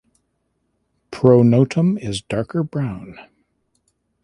Pronotum 1.11 1.95
is 1.99 2.23
darker 2.23 2.63
brown. 2.63 3.19